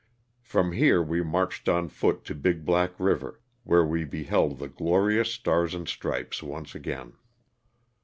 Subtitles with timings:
[0.41, 5.31] From here we marched on foot to Big Black river, where we beheld the glorious
[5.31, 7.13] stars and stripes once again.